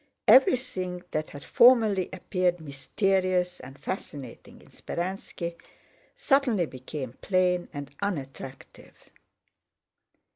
Everything 0.27 1.03
that 1.11 1.29
had 1.29 1.43
formerly 1.43 2.09
appeared 2.11 2.59
mysterious 2.59 3.59
and 3.59 3.77
fascinating 3.77 4.59
in 4.59 4.69
Speránski 4.69 5.55
suddenly 6.15 6.65
became 6.65 7.13
plain 7.21 7.67
and 7.71 7.91
unattractive. 8.01 9.11